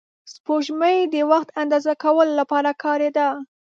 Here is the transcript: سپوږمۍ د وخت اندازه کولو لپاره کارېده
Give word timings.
سپوږمۍ 0.33 0.97
د 1.13 1.15
وخت 1.31 1.49
اندازه 1.61 1.93
کولو 2.03 2.33
لپاره 2.39 2.71
کارېده 2.83 3.27